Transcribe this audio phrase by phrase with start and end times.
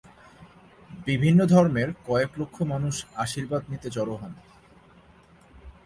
[1.07, 4.33] বিভিন্ন ধর্মের কয়েক লক্ষ মানুষ আশীর্বাদ নিতে জড়ো হন।